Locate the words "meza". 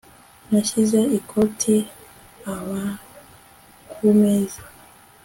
4.19-4.63